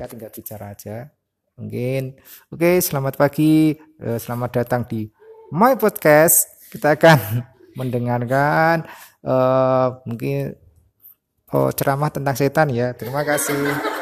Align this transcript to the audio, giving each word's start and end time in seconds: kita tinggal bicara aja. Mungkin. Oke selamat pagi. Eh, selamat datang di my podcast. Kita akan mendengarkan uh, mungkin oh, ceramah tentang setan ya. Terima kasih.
kita 0.00 0.16
tinggal 0.16 0.32
bicara 0.32 0.72
aja. 0.72 0.96
Mungkin. 1.60 2.16
Oke 2.48 2.80
selamat 2.80 3.20
pagi. 3.20 3.76
Eh, 3.76 4.16
selamat 4.16 4.64
datang 4.64 4.88
di 4.88 5.04
my 5.52 5.76
podcast. 5.76 6.48
Kita 6.72 6.96
akan 6.96 7.44
mendengarkan 7.78 8.88
uh, 9.28 10.00
mungkin 10.08 10.56
oh, 11.52 11.68
ceramah 11.68 12.08
tentang 12.08 12.32
setan 12.32 12.72
ya. 12.72 12.96
Terima 12.96 13.28
kasih. 13.28 13.99